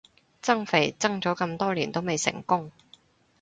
[0.41, 2.71] 增肥增咗咁多年都未成功